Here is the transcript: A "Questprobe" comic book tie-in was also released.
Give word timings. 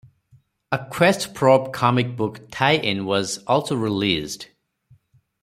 A 0.71 0.79
"Questprobe" 0.89 1.71
comic 1.71 2.15
book 2.15 2.49
tie-in 2.49 3.05
was 3.05 3.37
also 3.43 3.75
released. 3.75 4.47